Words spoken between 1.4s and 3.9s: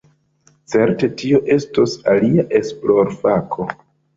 estos alia esplorfako.